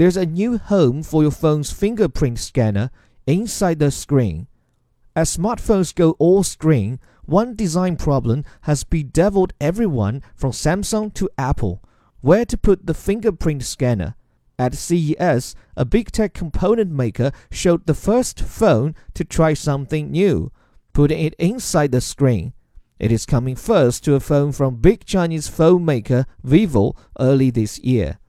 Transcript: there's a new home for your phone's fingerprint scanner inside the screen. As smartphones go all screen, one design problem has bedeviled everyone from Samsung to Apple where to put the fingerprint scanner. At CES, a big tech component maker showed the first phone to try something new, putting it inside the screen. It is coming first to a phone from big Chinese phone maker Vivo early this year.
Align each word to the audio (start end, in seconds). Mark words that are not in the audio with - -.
there's 0.00 0.16
a 0.16 0.24
new 0.24 0.56
home 0.56 1.02
for 1.02 1.20
your 1.20 1.30
phone's 1.30 1.70
fingerprint 1.70 2.38
scanner 2.38 2.90
inside 3.26 3.78
the 3.78 3.90
screen. 3.90 4.46
As 5.14 5.36
smartphones 5.36 5.94
go 5.94 6.12
all 6.12 6.42
screen, 6.42 6.98
one 7.26 7.54
design 7.54 7.96
problem 7.96 8.46
has 8.62 8.82
bedeviled 8.82 9.52
everyone 9.60 10.22
from 10.34 10.52
Samsung 10.52 11.12
to 11.12 11.28
Apple 11.36 11.82
where 12.22 12.46
to 12.46 12.56
put 12.56 12.86
the 12.86 12.94
fingerprint 12.94 13.62
scanner. 13.62 14.14
At 14.58 14.74
CES, 14.74 15.54
a 15.76 15.84
big 15.84 16.10
tech 16.10 16.32
component 16.32 16.90
maker 16.90 17.30
showed 17.50 17.84
the 17.84 17.92
first 17.92 18.40
phone 18.40 18.94
to 19.12 19.22
try 19.22 19.52
something 19.52 20.10
new, 20.10 20.50
putting 20.94 21.26
it 21.26 21.34
inside 21.38 21.92
the 21.92 22.00
screen. 22.00 22.54
It 22.98 23.12
is 23.12 23.26
coming 23.26 23.54
first 23.54 24.02
to 24.04 24.14
a 24.14 24.20
phone 24.20 24.52
from 24.52 24.76
big 24.76 25.04
Chinese 25.04 25.48
phone 25.48 25.84
maker 25.84 26.24
Vivo 26.42 26.96
early 27.18 27.50
this 27.50 27.78
year. 27.80 28.19